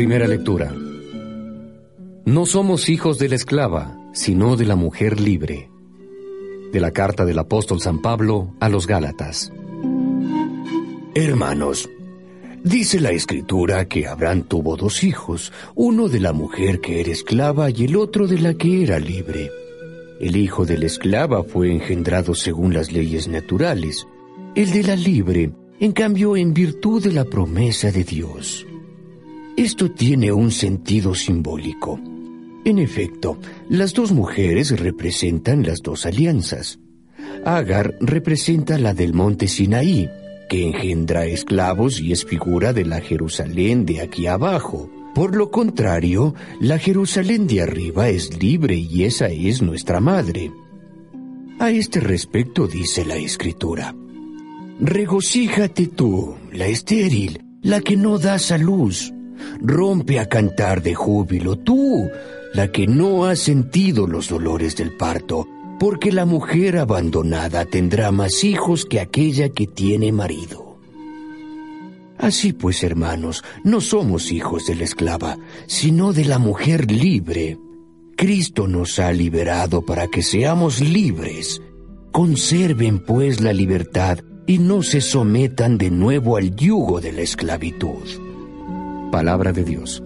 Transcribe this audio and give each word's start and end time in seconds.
Primera 0.00 0.26
lectura. 0.26 0.74
No 2.24 2.46
somos 2.46 2.88
hijos 2.88 3.18
de 3.18 3.28
la 3.28 3.34
esclava, 3.34 3.98
sino 4.14 4.56
de 4.56 4.64
la 4.64 4.74
mujer 4.74 5.20
libre. 5.20 5.68
De 6.72 6.80
la 6.80 6.90
carta 6.90 7.26
del 7.26 7.38
apóstol 7.38 7.82
San 7.82 8.00
Pablo 8.00 8.54
a 8.60 8.70
los 8.70 8.86
Gálatas. 8.86 9.52
Hermanos, 11.14 11.90
Dice 12.64 12.98
la 12.98 13.10
escritura 13.10 13.88
que 13.88 14.06
Abraham 14.06 14.44
tuvo 14.44 14.78
dos 14.78 15.04
hijos, 15.04 15.52
uno 15.74 16.08
de 16.08 16.20
la 16.20 16.32
mujer 16.32 16.80
que 16.80 17.02
era 17.02 17.10
esclava 17.10 17.68
y 17.68 17.84
el 17.84 17.96
otro 17.96 18.26
de 18.26 18.38
la 18.38 18.54
que 18.54 18.82
era 18.82 18.98
libre. 18.98 19.50
El 20.18 20.34
hijo 20.34 20.64
de 20.64 20.78
la 20.78 20.86
esclava 20.86 21.44
fue 21.44 21.70
engendrado 21.70 22.34
según 22.34 22.72
las 22.72 22.90
leyes 22.90 23.28
naturales, 23.28 24.06
el 24.54 24.70
de 24.70 24.82
la 24.82 24.96
libre, 24.96 25.52
en 25.78 25.92
cambio, 25.92 26.38
en 26.38 26.54
virtud 26.54 27.04
de 27.04 27.12
la 27.12 27.26
promesa 27.26 27.92
de 27.92 28.02
Dios. 28.04 28.66
Esto 29.56 29.90
tiene 29.90 30.32
un 30.32 30.50
sentido 30.50 31.14
simbólico. 31.14 32.00
En 32.64 32.78
efecto, 32.78 33.38
las 33.68 33.94
dos 33.94 34.12
mujeres 34.12 34.78
representan 34.78 35.62
las 35.62 35.80
dos 35.82 36.06
alianzas. 36.06 36.78
Agar 37.44 37.96
representa 38.00 38.78
la 38.78 38.92
del 38.92 39.14
monte 39.14 39.48
Sinaí, 39.48 40.08
que 40.48 40.66
engendra 40.66 41.26
esclavos 41.26 42.00
y 42.00 42.12
es 42.12 42.24
figura 42.24 42.72
de 42.72 42.84
la 42.84 43.00
Jerusalén 43.00 43.86
de 43.86 44.00
aquí 44.00 44.26
abajo. 44.26 44.90
Por 45.14 45.36
lo 45.36 45.50
contrario, 45.50 46.34
la 46.60 46.78
Jerusalén 46.78 47.46
de 47.46 47.62
arriba 47.62 48.08
es 48.08 48.40
libre 48.40 48.76
y 48.76 49.04
esa 49.04 49.28
es 49.28 49.62
nuestra 49.62 50.00
madre. 50.00 50.52
A 51.58 51.70
este 51.70 52.00
respecto 52.00 52.66
dice 52.66 53.04
la 53.04 53.16
Escritura, 53.16 53.94
Regocíjate 54.80 55.88
tú, 55.88 56.36
la 56.52 56.66
estéril, 56.66 57.42
la 57.62 57.80
que 57.80 57.96
no 57.96 58.18
das 58.18 58.50
a 58.50 58.58
luz. 58.58 59.12
Rompe 59.60 60.18
a 60.18 60.28
cantar 60.28 60.82
de 60.82 60.94
júbilo 60.94 61.56
tú, 61.56 62.08
la 62.54 62.72
que 62.72 62.86
no 62.86 63.26
ha 63.26 63.36
sentido 63.36 64.06
los 64.06 64.28
dolores 64.28 64.76
del 64.76 64.96
parto 64.96 65.46
porque 65.80 66.12
la 66.12 66.26
mujer 66.26 66.76
abandonada 66.76 67.64
tendrá 67.64 68.12
más 68.12 68.44
hijos 68.44 68.84
que 68.84 69.00
aquella 69.00 69.48
que 69.48 69.66
tiene 69.66 70.12
marido. 70.12 70.78
Así 72.18 72.52
pues, 72.52 72.82
hermanos, 72.82 73.42
no 73.64 73.80
somos 73.80 74.30
hijos 74.30 74.66
de 74.66 74.74
la 74.74 74.84
esclava, 74.84 75.38
sino 75.66 76.12
de 76.12 76.26
la 76.26 76.38
mujer 76.38 76.90
libre. 76.92 77.58
Cristo 78.14 78.68
nos 78.68 78.98
ha 78.98 79.10
liberado 79.10 79.80
para 79.80 80.08
que 80.08 80.22
seamos 80.22 80.82
libres. 80.82 81.62
Conserven 82.12 83.02
pues 83.02 83.40
la 83.40 83.54
libertad 83.54 84.18
y 84.46 84.58
no 84.58 84.82
se 84.82 85.00
sometan 85.00 85.78
de 85.78 85.90
nuevo 85.90 86.36
al 86.36 86.54
yugo 86.54 87.00
de 87.00 87.12
la 87.12 87.22
esclavitud. 87.22 88.29
Palabra 89.10 89.52
de 89.52 89.64
Dios. 89.64 90.02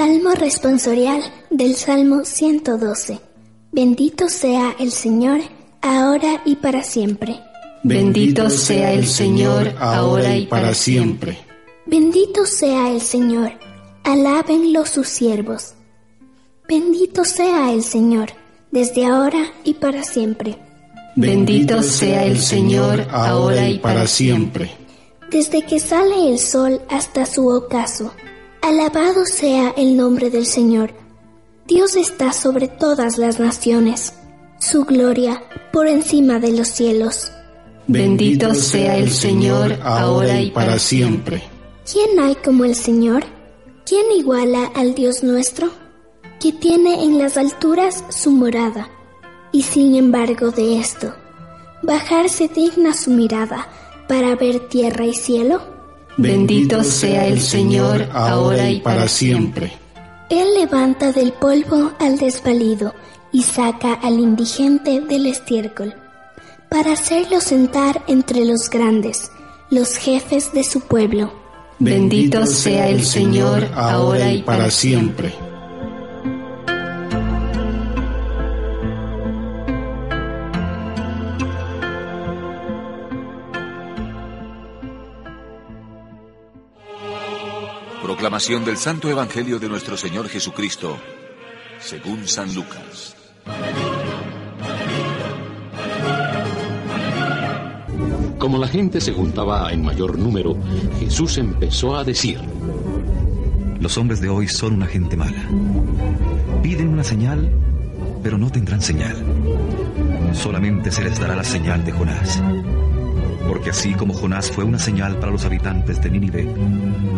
Salmo 0.00 0.30
responsorial 0.34 1.22
del 1.50 1.74
Salmo 1.74 2.24
112. 2.24 3.20
Bendito 3.72 4.28
sea 4.28 4.74
el 4.80 4.92
Señor, 4.92 5.40
ahora 5.82 6.40
y 6.46 6.56
para 6.56 6.82
siempre. 6.82 7.38
Bendito 7.82 8.48
sea 8.48 8.92
el 8.92 9.06
Señor, 9.06 9.74
ahora 9.78 10.36
y 10.36 10.46
para 10.46 10.72
siempre. 10.72 11.38
Bendito 11.86 12.46
sea 12.46 12.90
el 12.90 13.00
Señor, 13.00 13.52
alábenlo 14.12 14.86
sus 14.86 15.08
siervos. 15.08 15.74
Bendito 16.68 17.24
sea 17.24 17.72
el 17.72 17.82
Señor, 17.82 18.30
desde 18.70 19.06
ahora 19.06 19.52
y 19.64 19.74
para 19.74 20.02
siempre. 20.04 20.58
Bendito 21.16 21.82
sea 21.82 22.24
el 22.24 22.38
Señor, 22.38 23.06
ahora 23.10 23.68
y 23.68 23.78
para 23.78 24.06
siempre. 24.06 24.70
Desde 25.30 25.62
que 25.62 25.80
sale 25.80 26.30
el 26.30 26.38
sol 26.38 26.80
hasta 26.88 27.26
su 27.26 27.48
ocaso 27.48 28.12
Alabado 28.62 29.24
sea 29.24 29.72
el 29.76 29.96
nombre 29.96 30.28
del 30.28 30.44
Señor. 30.44 30.92
Dios 31.66 31.96
está 31.96 32.32
sobre 32.32 32.68
todas 32.68 33.16
las 33.16 33.40
naciones, 33.40 34.12
su 34.58 34.84
gloria 34.84 35.42
por 35.72 35.88
encima 35.88 36.38
de 36.38 36.52
los 36.52 36.68
cielos. 36.68 37.32
Bendito 37.86 38.54
sea 38.54 38.98
el 38.98 39.10
Señor 39.10 39.78
ahora 39.82 40.40
y 40.42 40.50
para 40.50 40.78
siempre. 40.78 41.42
¿Quién 41.90 42.20
hay 42.20 42.34
como 42.34 42.66
el 42.66 42.74
Señor? 42.74 43.24
¿Quién 43.84 44.06
iguala 44.16 44.70
al 44.74 44.94
Dios 44.94 45.22
nuestro? 45.22 45.70
Que 46.40 46.52
tiene 46.52 47.04
en 47.04 47.18
las 47.18 47.36
alturas 47.36 48.04
su 48.10 48.30
morada, 48.30 48.88
y 49.52 49.62
sin 49.62 49.94
embargo 49.96 50.50
de 50.50 50.78
esto, 50.78 51.14
bajarse 51.82 52.48
digna 52.48 52.94
su 52.94 53.10
mirada 53.10 53.68
para 54.08 54.34
ver 54.36 54.68
tierra 54.68 55.06
y 55.06 55.14
cielo? 55.14 55.60
Bendito 56.16 56.82
sea 56.84 57.26
el 57.26 57.40
Señor 57.40 58.08
ahora 58.12 58.68
y 58.68 58.80
para 58.80 59.08
siempre. 59.08 59.72
Él 60.28 60.54
levanta 60.54 61.12
del 61.12 61.32
polvo 61.32 61.92
al 61.98 62.18
desvalido 62.18 62.94
y 63.32 63.42
saca 63.42 63.94
al 63.94 64.18
indigente 64.18 65.00
del 65.00 65.26
estiércol, 65.26 65.94
para 66.68 66.92
hacerlo 66.92 67.40
sentar 67.40 68.02
entre 68.06 68.44
los 68.44 68.68
grandes, 68.70 69.30
los 69.70 69.96
jefes 69.96 70.52
de 70.52 70.64
su 70.64 70.80
pueblo. 70.80 71.32
Bendito 71.82 72.44
sea 72.44 72.88
el 72.88 73.02
Señor 73.02 73.70
ahora 73.74 74.30
y 74.30 74.42
para 74.42 74.70
siempre. 74.70 75.32
Proclamación 88.02 88.66
del 88.66 88.76
Santo 88.76 89.08
Evangelio 89.08 89.58
de 89.58 89.70
nuestro 89.70 89.96
Señor 89.96 90.28
Jesucristo, 90.28 90.98
según 91.80 92.28
San 92.28 92.54
Lucas. 92.54 93.16
Como 98.40 98.56
la 98.56 98.68
gente 98.68 99.02
se 99.02 99.12
juntaba 99.12 99.70
en 99.70 99.84
mayor 99.84 100.18
número, 100.18 100.56
Jesús 100.98 101.36
empezó 101.36 101.94
a 101.94 102.04
decir, 102.04 102.40
Los 103.78 103.98
hombres 103.98 104.22
de 104.22 104.30
hoy 104.30 104.48
son 104.48 104.72
una 104.72 104.86
gente 104.86 105.14
mala. 105.14 105.46
Piden 106.62 106.88
una 106.88 107.04
señal, 107.04 107.52
pero 108.22 108.38
no 108.38 108.50
tendrán 108.50 108.80
señal. 108.80 109.14
Solamente 110.32 110.90
se 110.90 111.04
les 111.04 111.20
dará 111.20 111.36
la 111.36 111.44
señal 111.44 111.84
de 111.84 111.92
Jonás. 111.92 112.42
Porque 113.46 113.70
así 113.70 113.92
como 113.92 114.14
Jonás 114.14 114.50
fue 114.50 114.64
una 114.64 114.78
señal 114.78 115.18
para 115.18 115.32
los 115.32 115.44
habitantes 115.44 116.00
de 116.00 116.10
Nínive, 116.10 116.48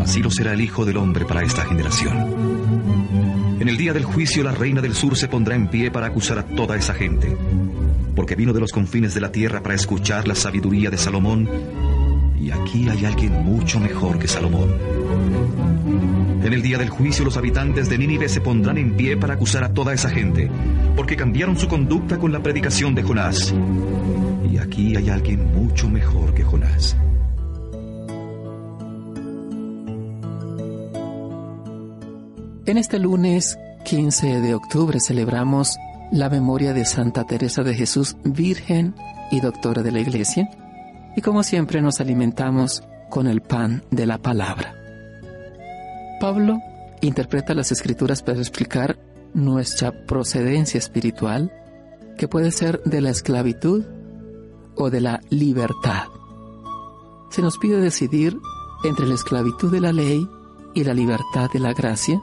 así 0.03 0.23
lo 0.23 0.31
será 0.31 0.55
el 0.55 0.61
Hijo 0.61 0.85
del 0.85 0.97
Hombre 0.97 1.25
para 1.25 1.45
esta 1.45 1.65
generación. 1.65 3.61
En 3.61 3.69
el 3.69 3.77
día 3.77 3.93
del 3.93 4.05
juicio 4.05 4.43
la 4.43 4.51
reina 4.51 4.81
del 4.81 4.95
sur 4.95 5.17
se 5.17 5.29
pondrá 5.29 5.55
en 5.55 5.69
pie 5.69 5.93
para 5.93 6.09
acusar 6.09 6.41
a 6.41 6.47
toda 6.47 6.77
esa 6.77 6.95
gente, 6.95 7.37
porque 8.15 8.35
vino 8.35 8.53
de 8.53 8.61
los 8.61 8.73
confines 8.73 9.15
de 9.15 9.21
la 9.21 9.33
tierra 9.33 9.63
para 9.63 9.75
escuchar 9.75 10.29
la 10.29 10.35
sabiduría 10.35 10.91
de 10.91 10.99
Salomón, 10.99 11.49
y 12.41 12.51
aquí 12.51 12.89
hay 12.89 13.05
alguien 13.05 13.45
mucho 13.45 13.79
mejor 13.79 14.19
que 14.19 14.27
Salomón. 14.27 14.71
En 16.43 16.53
el 16.53 16.61
día 16.61 16.77
del 16.77 16.91
juicio 16.91 17.25
los 17.25 17.37
habitantes 17.37 17.89
de 17.89 17.97
Nínive 17.99 18.29
se 18.29 18.41
pondrán 18.41 18.77
en 18.77 18.97
pie 18.97 19.17
para 19.17 19.35
acusar 19.35 19.63
a 19.63 19.73
toda 19.73 19.95
esa 19.95 20.11
gente, 20.11 20.51
porque 20.97 21.15
cambiaron 21.15 21.57
su 21.57 21.69
conducta 21.69 22.19
con 22.19 22.33
la 22.33 22.43
predicación 22.43 22.95
de 22.97 23.03
Jonás. 23.03 23.55
Y 24.51 24.59
aquí 24.59 24.97
hay 24.97 25.09
alguien 25.09 25.53
mucho 25.55 25.89
mejor 25.89 26.35
que 26.35 26.43
Jonás. 26.43 26.97
En 32.67 32.79
este 32.79 32.99
lunes 32.99 33.57
15 33.85 34.41
de 34.41 34.55
octubre 34.55 34.99
celebramos 35.01 35.77
la 36.13 36.29
memoria 36.29 36.75
de 36.75 36.85
Santa 36.85 37.25
Teresa 37.25 37.63
de 37.63 37.75
Jesús, 37.75 38.17
Virgen 38.23 38.95
y 39.31 39.41
Doctora 39.41 39.83
de 39.83 39.91
la 39.91 40.01
Iglesia. 40.01 40.49
Y 41.17 41.23
como 41.23 41.43
siempre 41.43 41.81
nos 41.81 42.01
alimentamos 42.01 42.85
con 43.09 43.27
el 43.27 43.41
pan 43.41 43.83
de 43.91 44.07
la 44.07 44.19
palabra. 44.19 44.75
Pablo 46.21 46.59
interpreta 47.01 47.55
las 47.55 47.73
escrituras 47.73 48.23
para 48.23 48.39
explicar 48.39 48.99
nuestra 49.35 50.07
procedencia 50.07 50.79
espiritual, 50.79 51.51
que 52.19 52.29
puede 52.29 52.51
ser 52.51 52.83
de 52.85 53.01
la 53.01 53.11
esclavitud 53.11 53.85
o 54.77 54.91
de 54.91 55.01
la 55.01 55.21
libertad. 55.31 56.05
Se 57.31 57.41
nos 57.41 57.57
pide 57.57 57.79
decidir 57.79 58.39
entre 58.85 59.07
la 59.07 59.15
esclavitud 59.15 59.73
de 59.73 59.81
la 59.81 59.93
ley 59.93 60.29
y 60.75 60.85
la 60.85 60.93
libertad 60.93 61.51
de 61.51 61.59
la 61.59 61.73
gracia, 61.73 62.21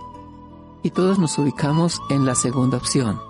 y 0.83 0.91
todos 0.91 1.17
nos 1.17 1.37
ubicamos 1.39 1.99
en 2.09 2.25
la 2.25 2.35
segunda 2.35 2.77
opción. 2.77 3.28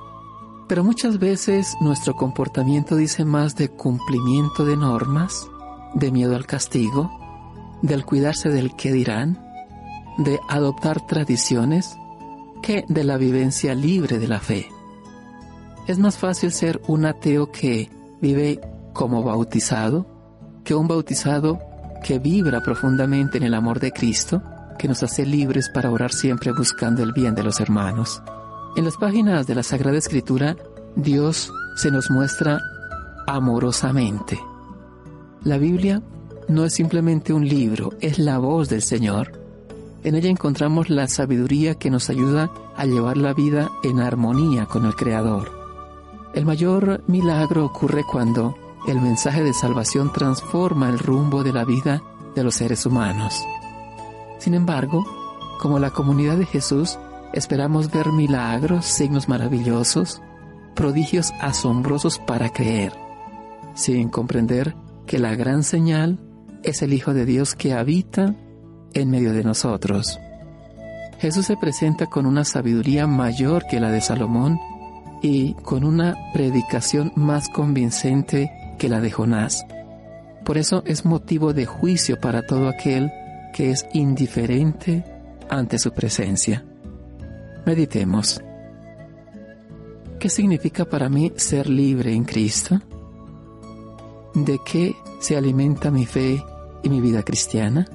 Pero 0.69 0.83
muchas 0.83 1.17
veces 1.17 1.75
nuestro 1.81 2.15
comportamiento 2.15 2.95
dice 2.95 3.25
más 3.25 3.55
de 3.55 3.69
cumplimiento 3.69 4.65
de 4.65 4.77
normas, 4.77 5.49
de 5.95 6.11
miedo 6.11 6.35
al 6.35 6.45
castigo, 6.45 7.11
del 7.81 8.05
cuidarse 8.05 8.49
del 8.49 8.75
que 8.75 8.91
dirán, 8.91 9.43
de 10.19 10.39
adoptar 10.47 11.05
tradiciones, 11.07 11.97
que 12.61 12.85
de 12.87 13.03
la 13.03 13.17
vivencia 13.17 13.73
libre 13.73 14.19
de 14.19 14.27
la 14.27 14.39
fe. 14.39 14.67
Es 15.87 15.97
más 15.97 16.19
fácil 16.19 16.51
ser 16.51 16.79
un 16.87 17.05
ateo 17.05 17.51
que 17.51 17.89
vive 18.21 18.61
como 18.93 19.23
bautizado 19.23 20.05
que 20.63 20.75
un 20.75 20.87
bautizado 20.87 21.59
que 22.03 22.19
vibra 22.19 22.61
profundamente 22.61 23.39
en 23.39 23.43
el 23.43 23.55
amor 23.55 23.79
de 23.79 23.91
Cristo, 23.91 24.43
que 24.77 24.87
nos 24.87 25.01
hace 25.01 25.25
libres 25.25 25.67
para 25.73 25.89
orar 25.89 26.11
siempre 26.11 26.51
buscando 26.51 27.01
el 27.01 27.11
bien 27.11 27.33
de 27.33 27.41
los 27.41 27.59
hermanos. 27.59 28.21
En 28.75 28.85
las 28.85 28.97
páginas 28.97 29.47
de 29.47 29.55
la 29.55 29.63
Sagrada 29.63 29.97
Escritura, 29.97 30.55
Dios 30.95 31.51
se 31.75 31.91
nos 31.91 32.11
muestra 32.11 32.59
amorosamente. 33.27 34.39
La 35.43 35.57
Biblia 35.57 36.01
no 36.47 36.65
es 36.65 36.73
simplemente 36.73 37.33
un 37.33 37.47
libro, 37.47 37.93
es 37.99 38.19
la 38.19 38.37
voz 38.37 38.69
del 38.69 38.81
Señor. 38.81 39.31
En 40.03 40.15
ella 40.15 40.29
encontramos 40.29 40.89
la 40.89 41.07
sabiduría 41.07 41.75
que 41.75 41.89
nos 41.89 42.09
ayuda 42.09 42.51
a 42.77 42.85
llevar 42.85 43.17
la 43.17 43.33
vida 43.33 43.69
en 43.83 43.99
armonía 43.99 44.65
con 44.65 44.85
el 44.85 44.95
Creador. 44.95 45.51
El 46.33 46.45
mayor 46.45 47.03
milagro 47.07 47.65
ocurre 47.65 48.03
cuando 48.03 48.55
el 48.87 49.01
mensaje 49.01 49.43
de 49.43 49.53
salvación 49.53 50.13
transforma 50.13 50.89
el 50.89 50.99
rumbo 50.99 51.43
de 51.43 51.53
la 51.53 51.65
vida 51.65 52.01
de 52.35 52.43
los 52.43 52.55
seres 52.55 52.85
humanos. 52.85 53.43
Sin 54.37 54.53
embargo, 54.53 55.05
como 55.59 55.79
la 55.79 55.89
comunidad 55.89 56.37
de 56.37 56.45
Jesús, 56.45 56.97
esperamos 57.33 57.91
ver 57.91 58.11
milagros, 58.11 58.85
signos 58.85 59.27
maravillosos, 59.29 60.21
prodigios 60.75 61.33
asombrosos 61.39 62.19
para 62.19 62.49
creer, 62.49 62.93
sin 63.73 64.09
comprender 64.09 64.75
que 65.05 65.19
la 65.19 65.35
gran 65.35 65.63
señal 65.63 66.19
es 66.63 66.81
el 66.81 66.93
Hijo 66.93 67.13
de 67.13 67.25
Dios 67.25 67.55
que 67.55 67.73
habita 67.73 68.35
en 68.93 69.09
medio 69.09 69.33
de 69.33 69.43
nosotros. 69.43 70.19
Jesús 71.19 71.45
se 71.45 71.57
presenta 71.57 72.05
con 72.07 72.25
una 72.25 72.45
sabiduría 72.45 73.07
mayor 73.07 73.65
que 73.69 73.79
la 73.79 73.91
de 73.91 74.01
Salomón 74.01 74.59
y 75.21 75.53
con 75.55 75.83
una 75.83 76.15
predicación 76.33 77.11
más 77.15 77.49
convincente 77.49 78.51
que 78.77 78.87
la 78.87 79.01
de 79.01 79.11
Jonás. 79.11 79.65
Por 80.45 80.57
eso 80.57 80.81
es 80.85 81.05
motivo 81.05 81.53
de 81.53 81.65
juicio 81.65 82.19
para 82.19 82.41
todo 82.43 82.69
aquel 82.69 83.11
que 83.53 83.71
es 83.71 83.85
indiferente 83.93 85.03
ante 85.49 85.77
su 85.77 85.91
presencia. 85.91 86.63
Meditemos. 87.65 88.41
¿Qué 90.19 90.29
significa 90.29 90.85
para 90.85 91.09
mí 91.09 91.31
ser 91.35 91.69
libre 91.69 92.13
en 92.13 92.23
Cristo? 92.25 92.79
¿De 94.33 94.59
qué 94.65 94.95
se 95.19 95.37
alimenta 95.37 95.91
mi 95.91 96.05
fe 96.05 96.43
y 96.83 96.89
mi 96.89 97.01
vida 97.01 97.23
cristiana? 97.23 97.87